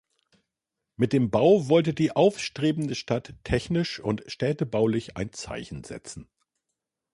Mit 0.95 1.13
dem 1.13 1.29
Bau 1.29 1.69
wollte 1.69 1.93
die 1.93 2.15
aufstrebende 2.15 2.95
Stadt 2.95 3.35
technisch 3.43 3.99
und 3.99 4.23
städtebaulich 4.25 5.15
ein 5.15 5.31
Zeichen 5.31 5.83
setzen. 5.83 6.27